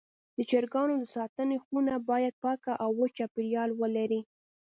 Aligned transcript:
د 0.37 0.39
چرګانو 0.49 0.93
د 0.99 1.03
ساتنې 1.15 1.57
خونه 1.65 1.93
باید 2.09 2.33
پاکه 2.43 2.73
او 2.83 2.89
وچ 2.99 3.11
چاپېریال 3.17 3.69
ولري. 3.81 4.21